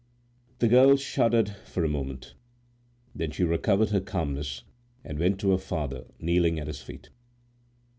[0.57, 2.33] The girl shuddered for a moment;
[3.13, 4.63] then she recovered her calmness,
[5.03, 7.11] and went to her father, kneeling at his feet.